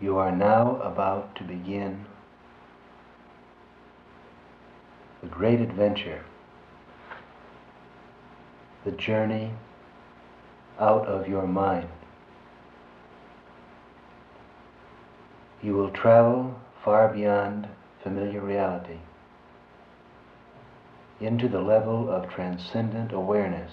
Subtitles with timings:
[0.00, 2.04] You are now about to begin
[5.22, 6.22] the great adventure,
[8.84, 9.52] the journey
[10.78, 11.88] out of your mind.
[15.62, 17.66] You will travel far beyond
[18.02, 18.98] familiar reality
[21.20, 23.72] into the level of transcendent awareness.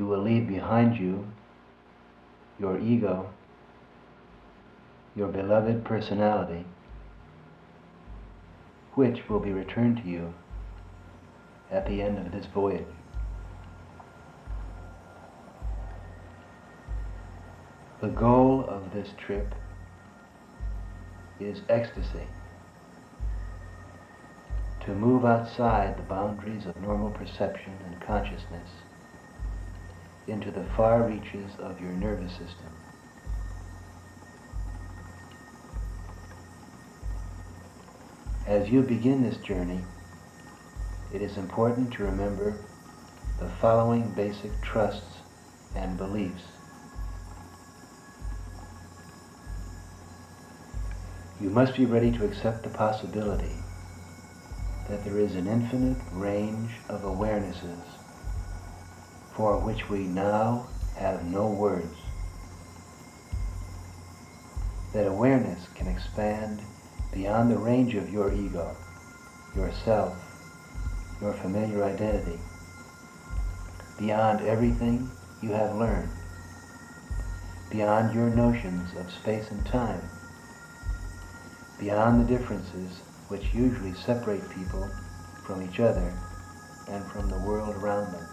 [0.00, 1.26] You will leave behind you
[2.58, 3.28] your ego,
[5.14, 6.64] your beloved personality,
[8.94, 10.32] which will be returned to you
[11.70, 12.86] at the end of this voyage.
[18.00, 19.54] The goal of this trip
[21.38, 22.26] is ecstasy.
[24.86, 28.70] To move outside the boundaries of normal perception and consciousness
[30.30, 32.70] into the far reaches of your nervous system.
[38.46, 39.80] As you begin this journey,
[41.12, 42.64] it is important to remember
[43.38, 45.18] the following basic trusts
[45.74, 46.42] and beliefs.
[51.40, 53.56] You must be ready to accept the possibility
[54.88, 57.99] that there is an infinite range of awarenesses
[59.34, 61.96] for which we now have no words.
[64.92, 66.62] That awareness can expand
[67.12, 68.76] beyond the range of your ego,
[69.54, 70.16] yourself,
[71.20, 72.38] your familiar identity,
[73.98, 75.10] beyond everything
[75.42, 76.10] you have learned,
[77.70, 80.02] beyond your notions of space and time,
[81.78, 84.90] beyond the differences which usually separate people
[85.44, 86.12] from each other
[86.88, 88.29] and from the world around them.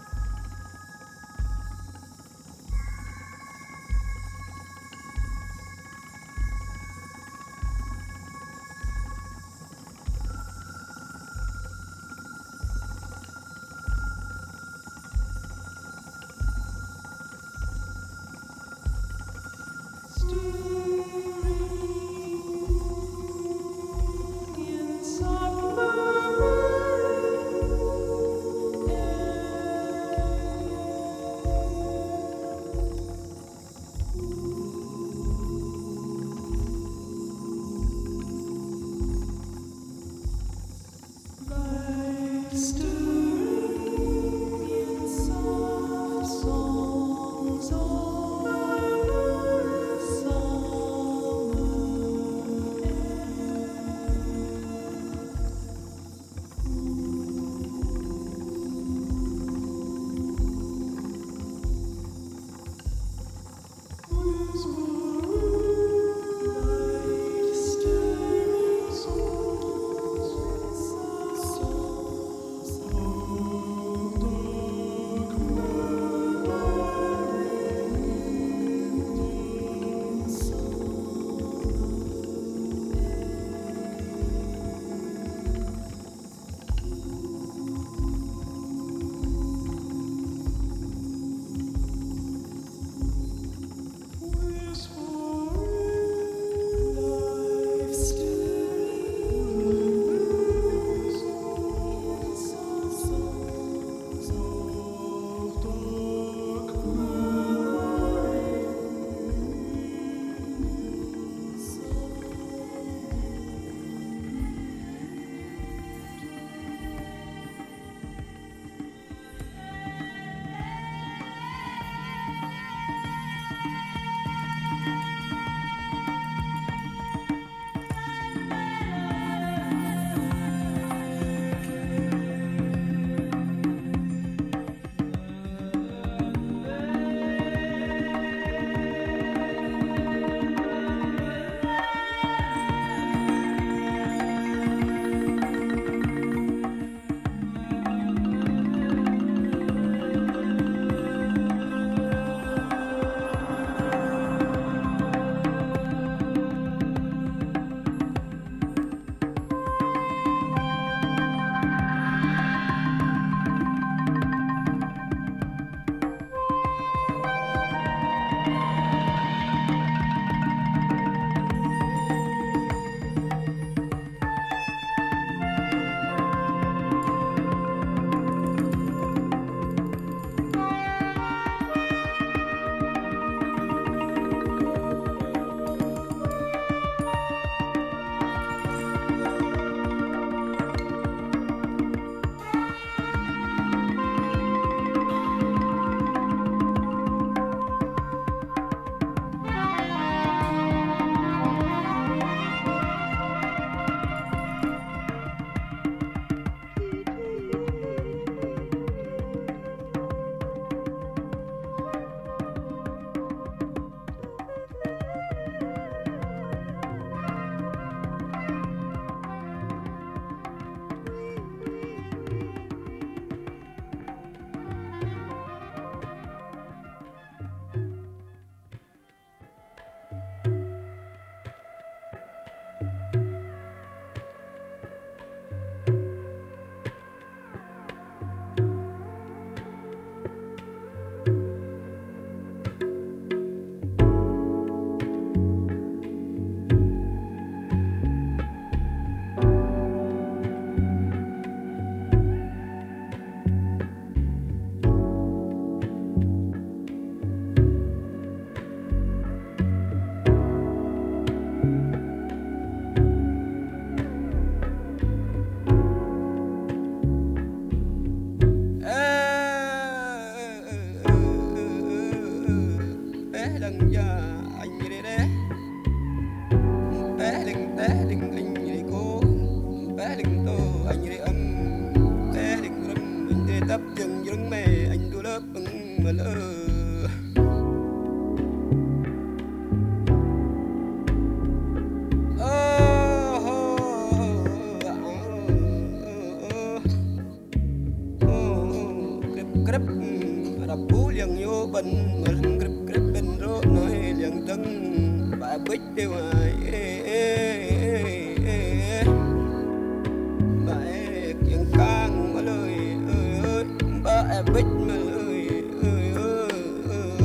[314.28, 315.48] mẹ bích mẹ ơi
[315.82, 316.48] ơi ơi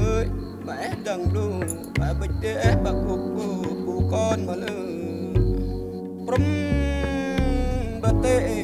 [0.06, 0.28] ơi.
[0.66, 1.52] Mẹ đằng đu
[2.00, 3.20] mẹ bích đế bà cô
[3.86, 4.68] cô con mà lơ
[6.26, 6.44] prom
[8.02, 8.63] bà tê.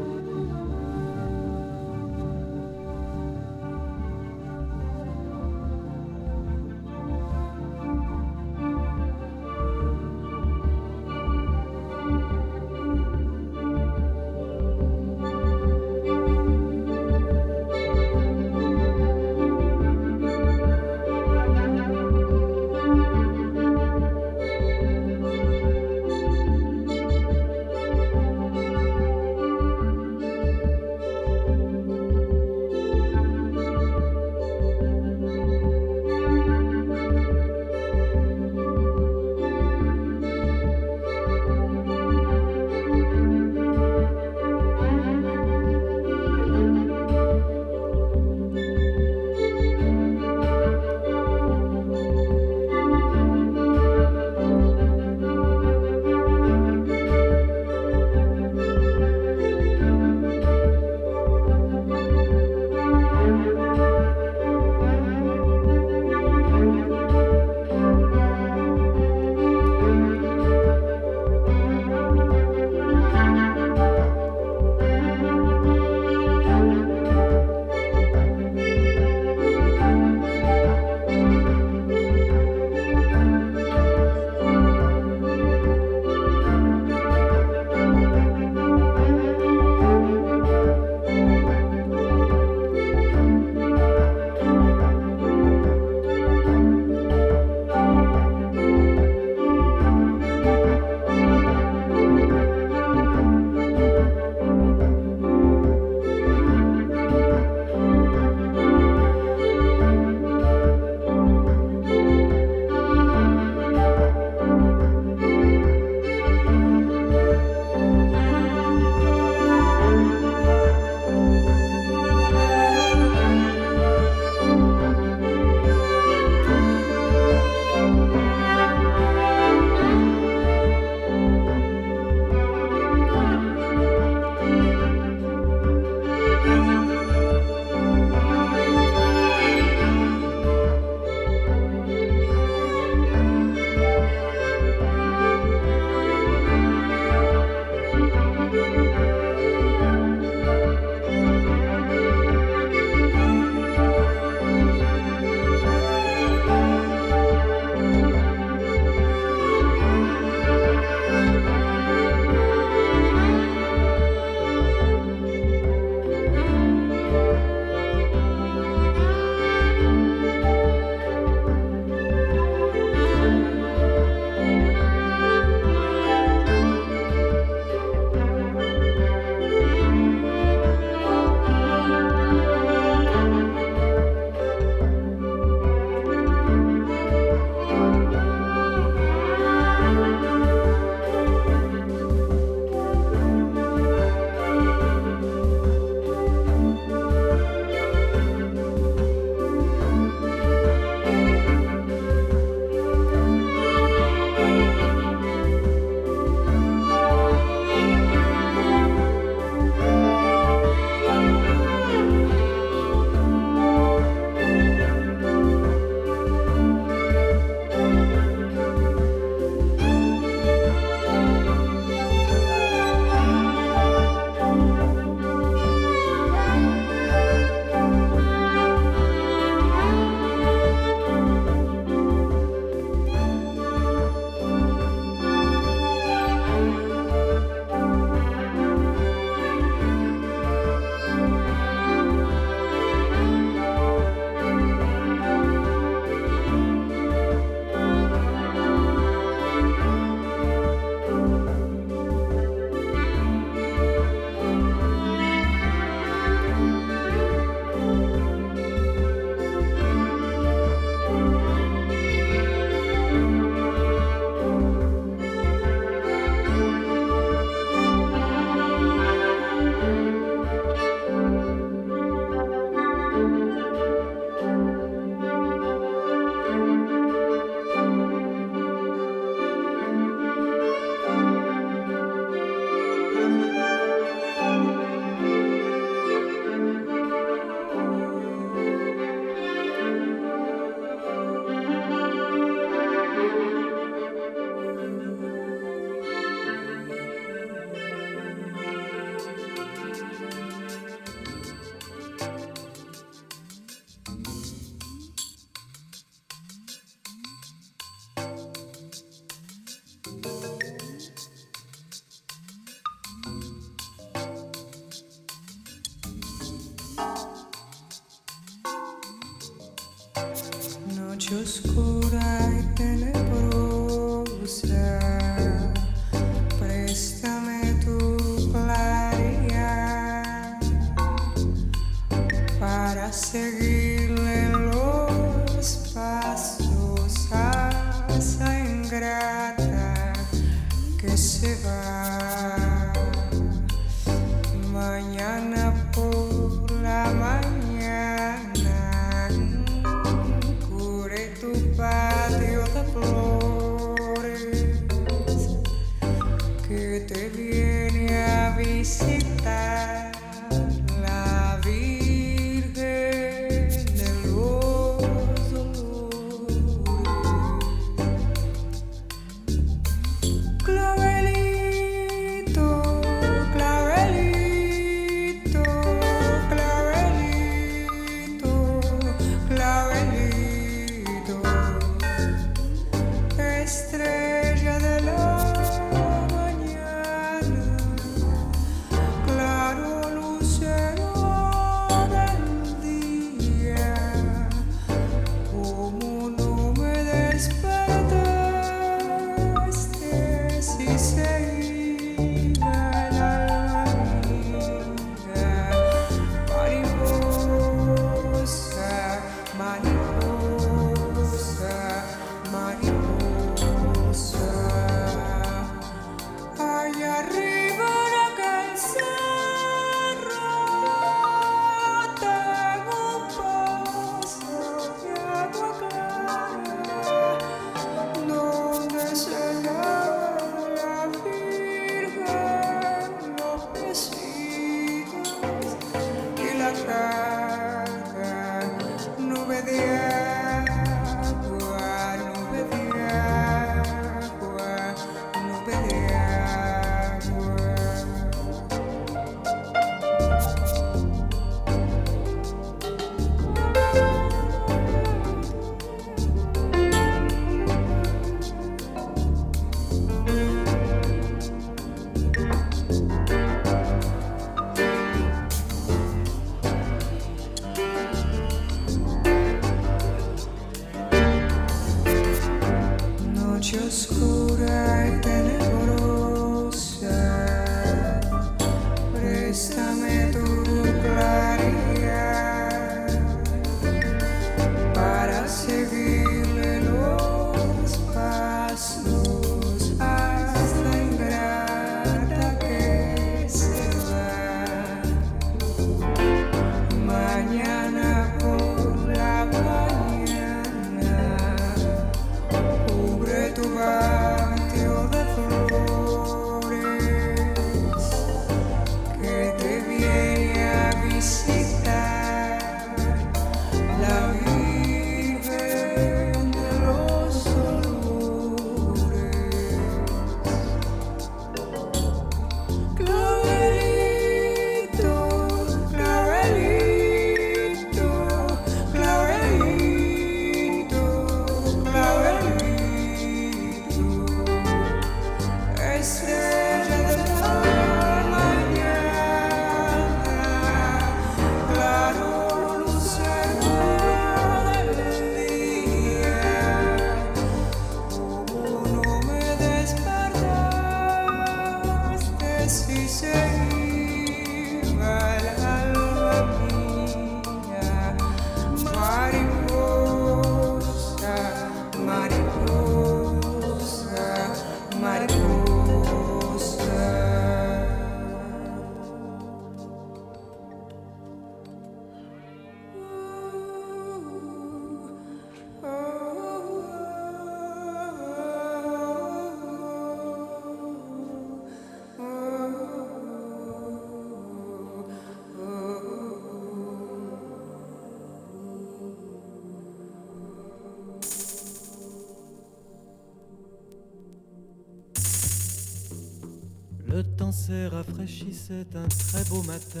[598.56, 600.00] c'est un très beau matin.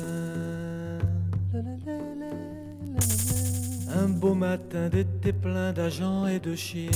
[3.94, 6.90] Un beau matin d'été plein d'agents et de chiens.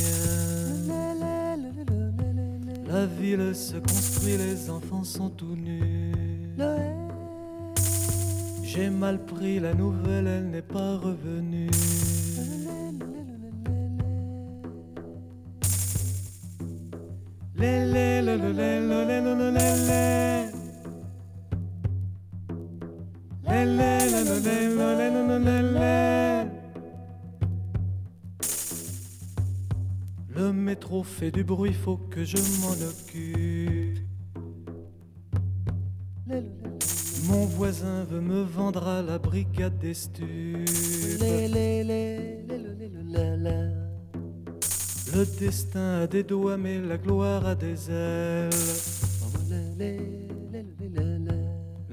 [2.89, 6.13] La ville se construit, les enfants sont tout nus.
[8.63, 11.71] J'ai mal pris la nouvelle, elle n'est pas revenue.
[17.57, 18.21] Lé, lé,
[30.35, 33.99] le métro fait du bruit, faut que je m'en occupe.
[37.29, 40.27] Mon voisin veut me vendre à la brigade des stupes.
[45.13, 48.51] Le destin a des doigts, mais la gloire a des ailes.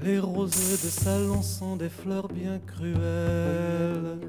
[0.08, 4.20] Les roses de salon sont des fleurs bien cruelles.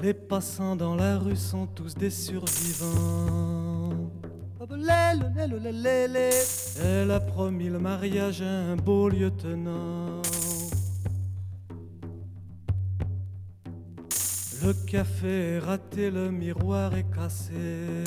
[0.00, 3.58] Les passants dans la rue sont tous des survivants.
[6.80, 10.22] Elle a promis le mariage à un beau lieutenant.
[14.64, 18.02] Le café est raté, le miroir est cassé.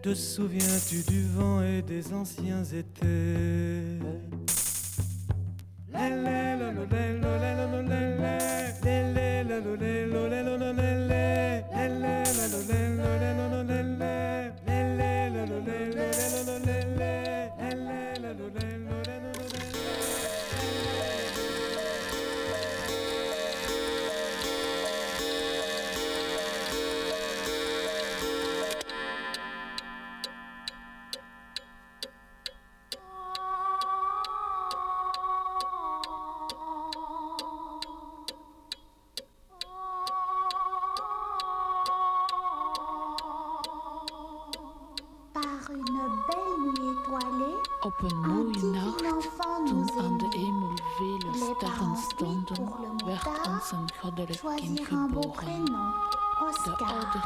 [0.00, 3.98] Te souviens-tu du vent et des anciens étés?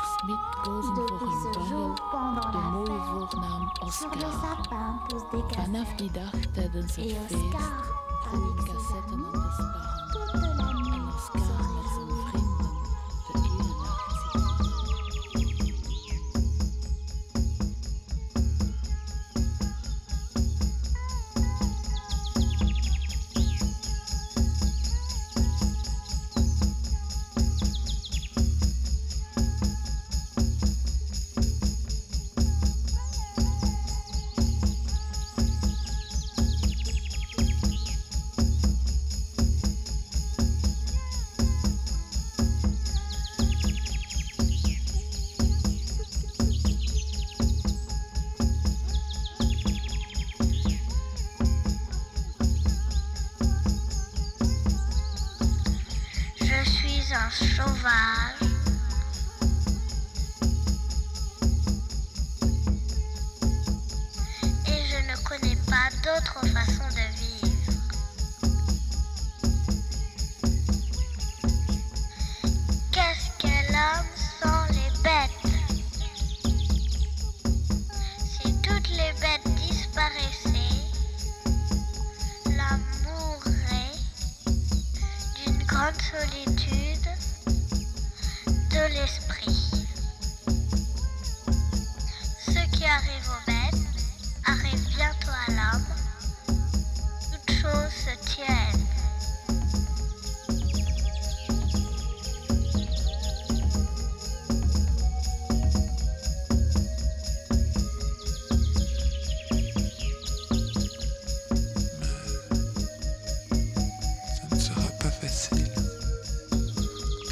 [0.03, 1.95] Smith Rosenvorentunnel,
[2.51, 4.33] de Mooivoornaam Oscar.
[5.49, 7.35] Vanaf die dag tijdens feest.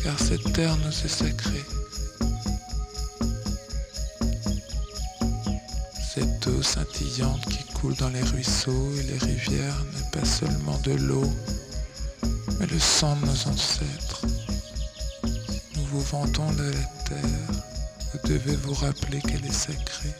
[0.02, 1.64] Car cette terre nous est sacrée.
[6.14, 10.92] Cette eau scintillante qui coule dans les ruisseaux et les rivières n'est pas seulement de
[10.92, 11.32] l'eau,
[12.58, 14.22] mais le sang de nos ancêtres.
[15.76, 17.64] Nous vous vantons de la terre,
[18.12, 20.14] vous devez vous rappeler qu'elle est sacrée,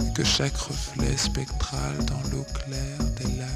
[0.00, 3.55] et que chaque reflet spectral dans l'eau claire des lacs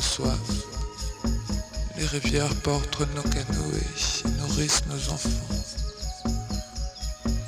[0.00, 0.38] soif.
[1.96, 5.54] Les rivières portent nos canoës et nourrissent nos enfants.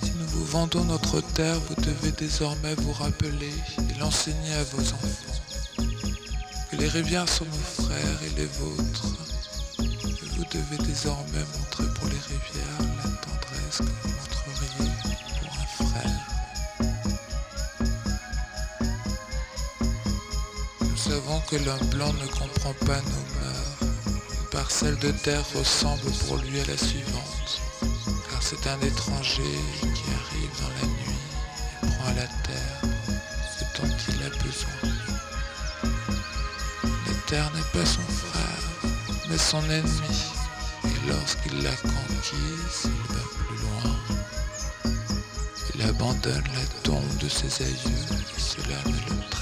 [0.02, 4.80] Si nous vous vendons notre terre, vous devez désormais vous rappeler et l'enseigner à vos
[4.80, 5.84] enfants.
[6.70, 9.06] Que les rivières sont nos frères et les vôtres.
[9.80, 12.87] Et vous devez désormais montrer pour les rivières
[21.50, 23.78] que l'homme blanc ne comprend pas nos mœurs.
[24.10, 27.60] Une parcelle de terre ressemble pour lui à la suivante,
[28.30, 31.22] car c'est un étranger qui arrive dans la nuit
[31.82, 32.80] et prend la terre
[33.56, 34.90] ce dont il a besoin.
[37.06, 38.92] La terre n'est pas son frère,
[39.30, 40.18] mais son ennemi,
[40.84, 43.96] et lorsqu'il l'a conquise, il va plus loin.
[45.74, 48.06] Il abandonne la tombe de ses aïeux,
[48.36, 49.37] et cela ne le.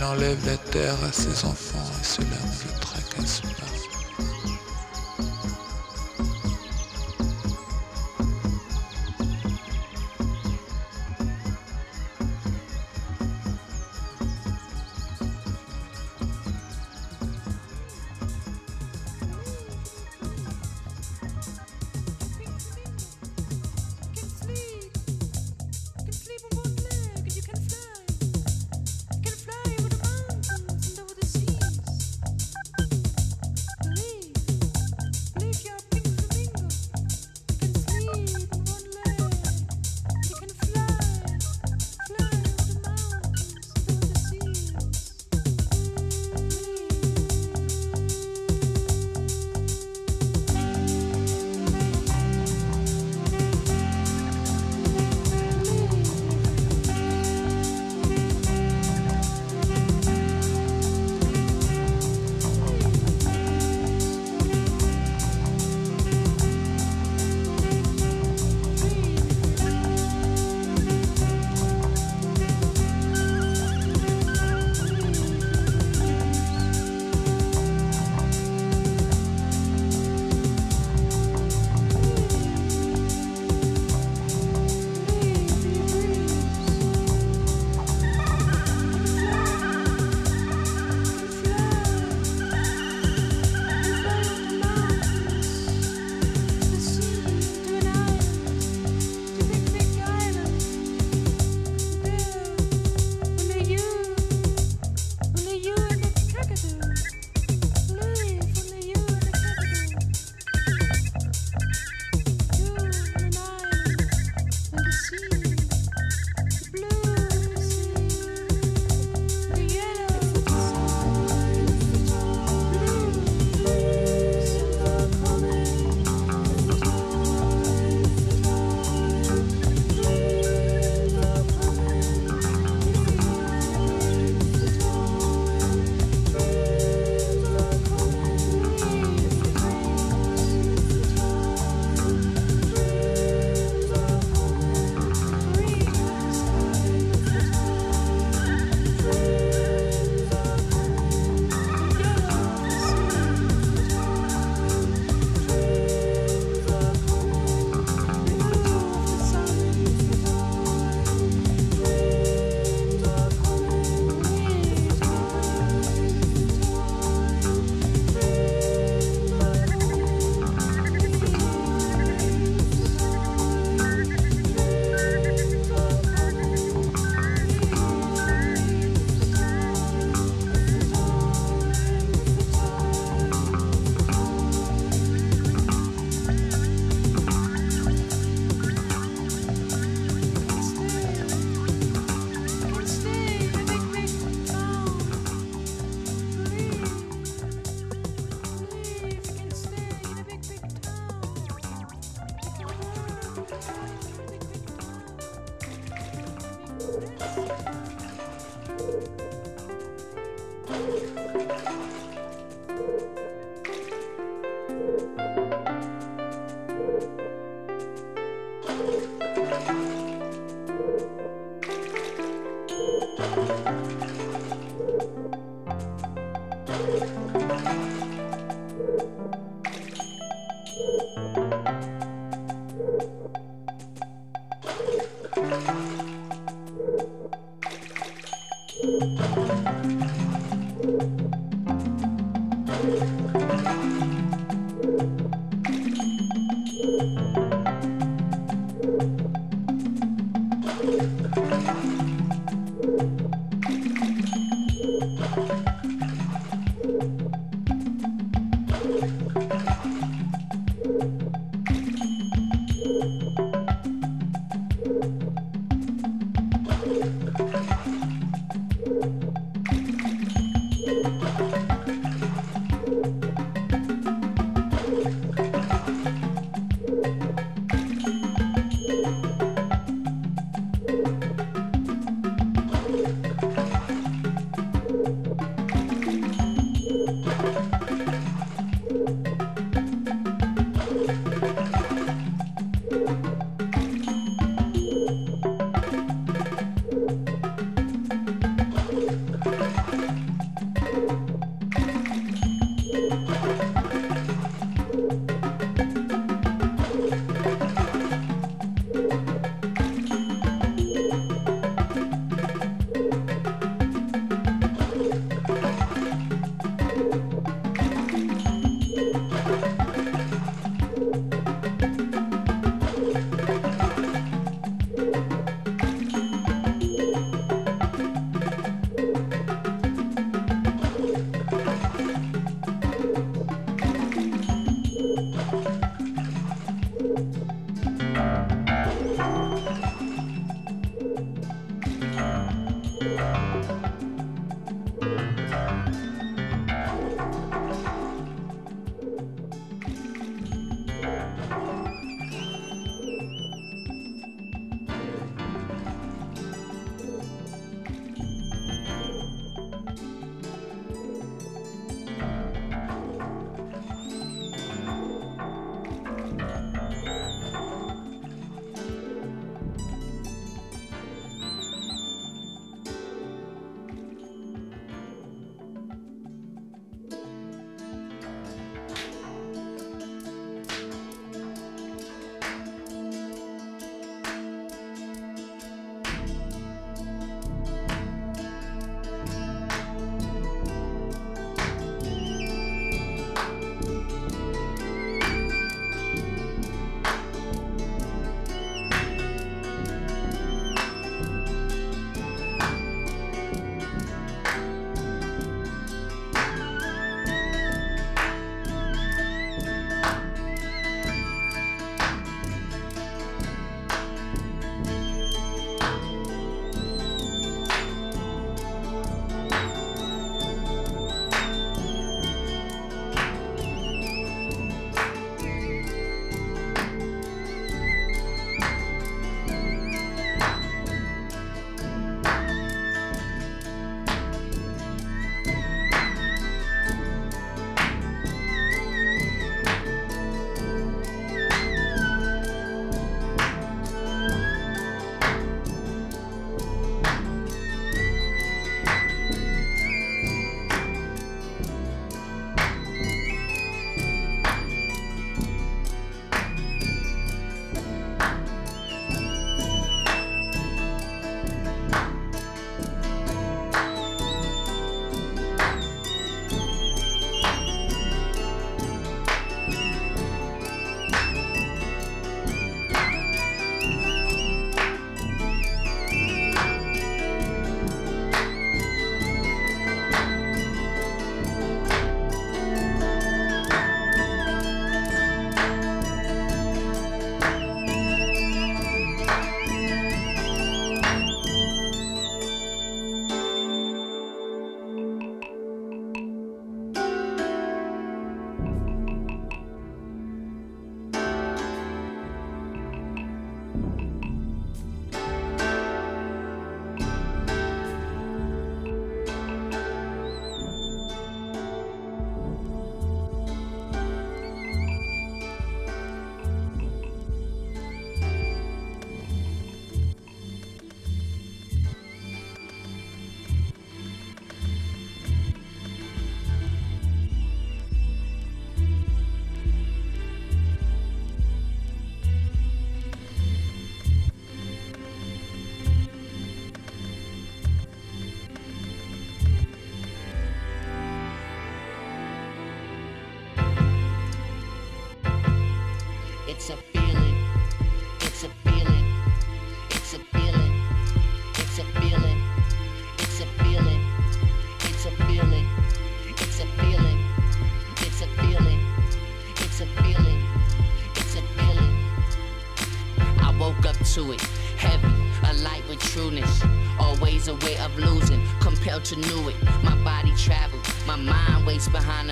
[0.00, 3.69] Il enlève la terre à ses enfants et cela ne le tracasse pas.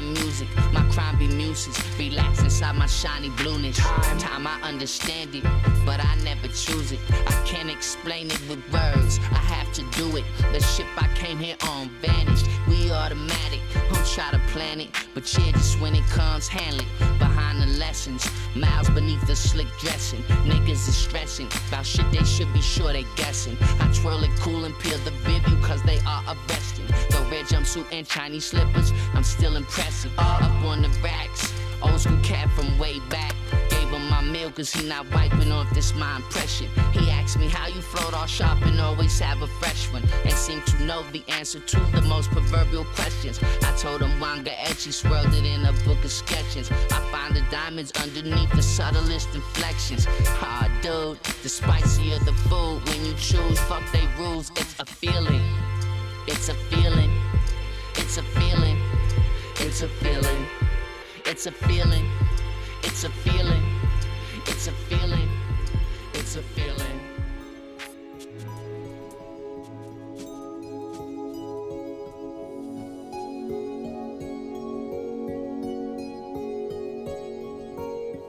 [0.08, 0.48] Music.
[0.72, 3.76] My crime be muses, relax inside my shiny blueness.
[3.78, 5.44] Time, time I understand it,
[5.84, 7.00] but I never choose it.
[7.10, 10.24] I can't explain it with words, I have to do it.
[10.52, 12.46] The ship I came here on vanished.
[12.68, 17.18] We automatic, don't try to plan it, but yeah, just when it comes, handle it.
[17.18, 20.22] Behind the lessons, miles beneath the slick dressing.
[20.44, 23.56] Niggas is stressing about shit they should be sure they guessing.
[23.80, 26.77] I twirl it cool and peel the Vivu cause they are a arresting.
[27.30, 30.12] Red jumpsuit and Chinese slippers, I'm still impressive.
[30.18, 31.52] Up on the racks,
[31.82, 33.34] old school cat from way back
[33.68, 36.68] gave him my meal cause he not wiping off this my impression.
[36.92, 40.02] He asked me how you float all sharp and always have a fresh one.
[40.24, 43.40] And seem to know the answer to the most proverbial questions.
[43.62, 46.70] I told him Wanga Etchy swirled it in a book of sketches.
[46.70, 50.06] I find the diamonds underneath the subtlest inflections.
[50.40, 54.50] Ah, dude, the spicier the food when you choose, fuck they rules.
[54.56, 55.42] It's a feeling.
[56.26, 57.17] It's a feeling.
[58.08, 58.78] It's a feeling.
[59.56, 60.46] It's a feeling.
[61.26, 62.06] It's a feeling.
[62.82, 63.62] It's a feeling.
[64.46, 65.28] It's a feeling.
[66.14, 67.00] It's a feeling.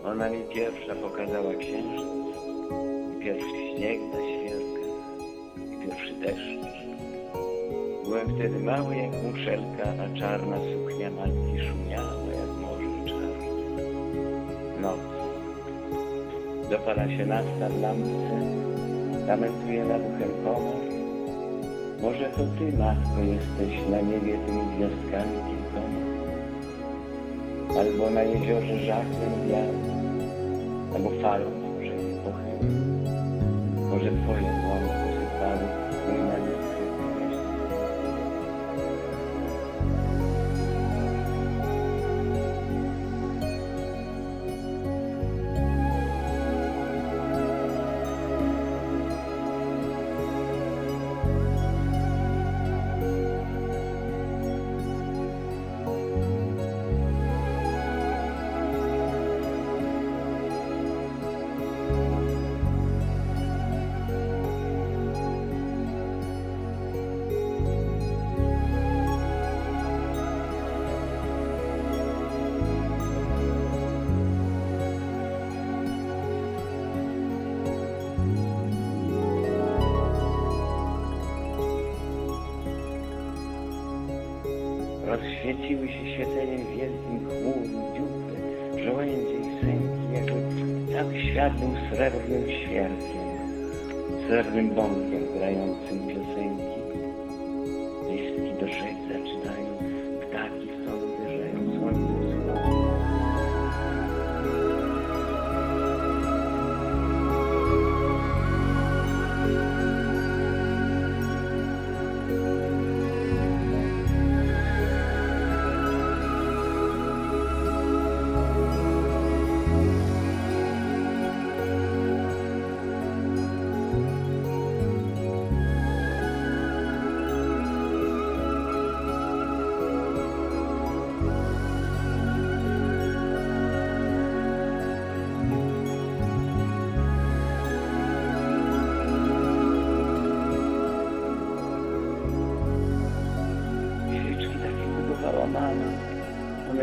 [0.06, 2.36] Ona mi pierwsza pokazała księżyc,
[3.24, 5.00] pierwszy śnieg na świerkach,
[5.82, 6.89] pierwszy deszcz.
[8.10, 13.48] Byłem wtedy mały jak muszelka, a czarna suknia matki szumiała jak morze czarne.
[14.82, 15.00] Noc.
[16.70, 18.36] Dopala się nasta w lampce,
[19.28, 20.80] lamentuje nad uchem komar.
[22.02, 26.02] Może to ty, matko, jesteś na niebie tymi gwiazdkami kilkoma.
[27.80, 29.82] Albo na jeziorze żachlem białym,
[30.96, 31.92] albo falą może
[32.24, 32.72] pochyły.
[33.90, 35.79] Może twoje dłonie posypały
[85.50, 87.64] Rozświeciły się świeceniem wielkim chmur,
[87.96, 93.28] dziupy, żołędzie i sęki, jakby cały świat był srebrnym świerkiem,
[94.28, 96.80] srebrnym bąkiem grającym piosenki.
[98.10, 98.99] Listki do rzek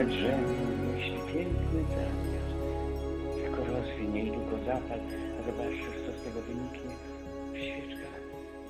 [0.06, 0.48] One drzemią,
[0.94, 2.46] myśli piękny zamiar.
[3.34, 5.00] Tylko rozwinie i tylko zapal,
[5.40, 6.94] a zobaczysz, co z tego wyniknie.
[7.52, 8.20] W świeczkach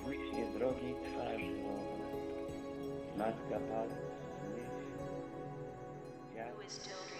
[0.05, 1.53] błyśnie drogiej twarzy.
[3.18, 3.97] Matka zniesie.
[6.34, 7.15] Dziad-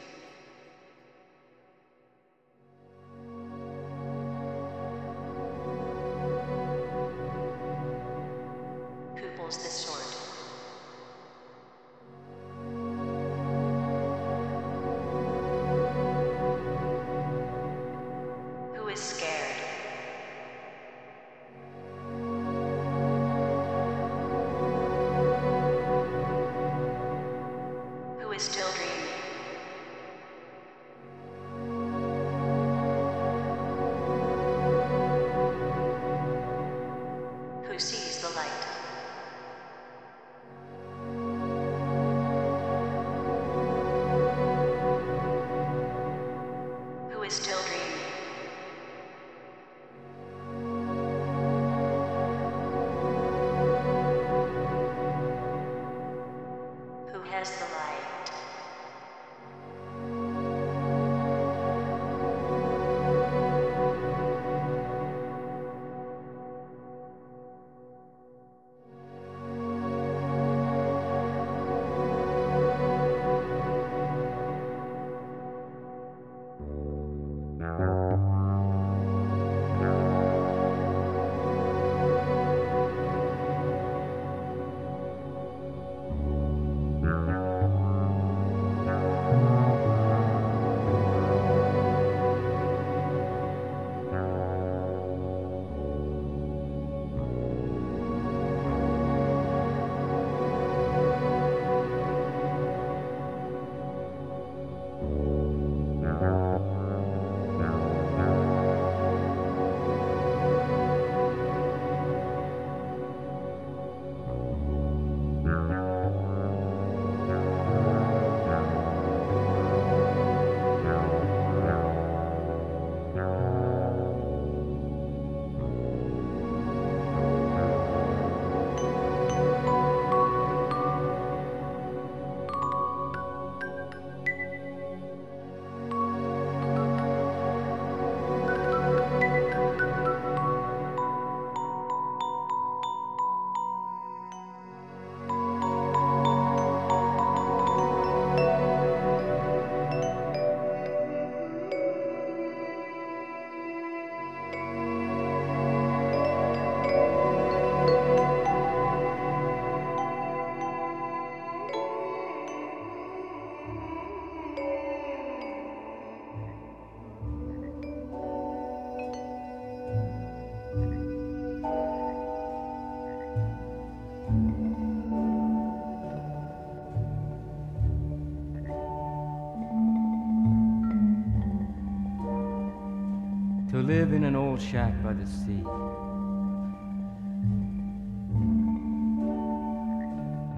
[183.99, 185.65] live in an old shack by the sea.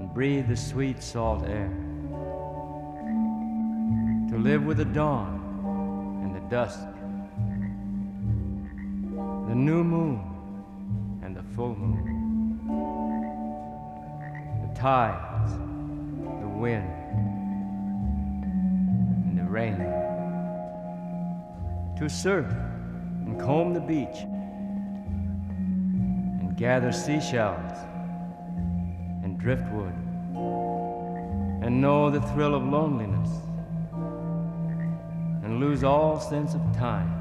[0.01, 1.70] And breathe the sweet salt air.
[4.30, 5.41] To live with the dawn
[6.24, 6.80] and the dusk,
[9.49, 10.20] the new moon
[11.22, 12.59] and the full moon,
[14.66, 15.53] the tides,
[16.41, 16.91] the wind,
[19.28, 19.76] and the rain.
[21.99, 22.53] To surf
[23.29, 24.24] and comb the beach
[26.41, 27.76] and gather seashells
[29.22, 29.93] and driftwood
[31.62, 33.29] and know the thrill of loneliness
[35.45, 37.12] and lose all sense of time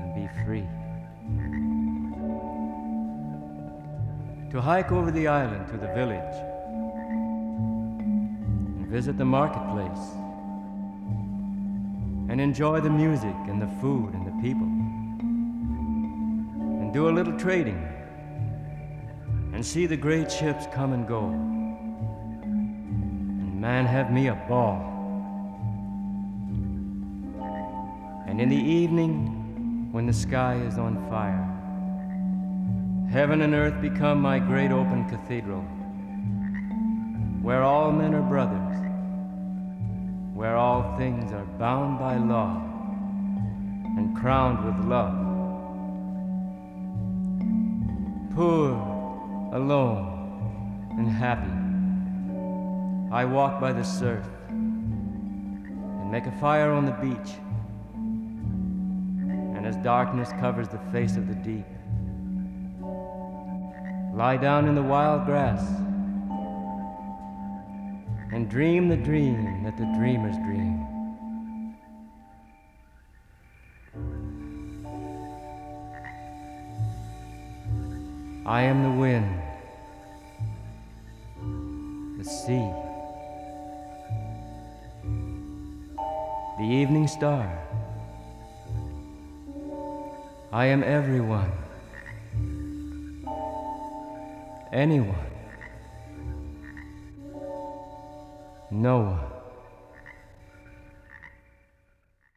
[0.00, 0.68] and be free.
[4.52, 6.36] To hike over the island to the village
[8.78, 10.19] and visit the marketplace
[12.40, 14.66] and enjoy the music and the food and the people.
[16.80, 17.86] And do a little trading
[19.52, 21.26] and see the great ships come and go.
[22.42, 24.86] And man, have me a ball.
[28.26, 31.46] And in the evening, when the sky is on fire,
[33.10, 35.60] heaven and earth become my great open cathedral,
[37.42, 38.89] where all men are brothers
[40.40, 42.62] where all things are bound by law
[43.98, 45.12] and crowned with love.
[48.34, 48.70] Poor,
[49.52, 51.52] alone, and happy,
[53.14, 57.32] I walk by the surf and make a fire on the beach.
[59.54, 61.66] And as darkness covers the face of the deep,
[64.14, 65.60] lie down in the wild grass
[68.32, 70.86] and dream the dream that the dreamers dream.
[78.46, 79.42] I am the wind,
[82.18, 82.70] the sea,
[86.58, 87.48] the evening star.
[90.52, 91.52] I am everyone,
[94.72, 95.29] anyone.
[98.70, 99.29] No.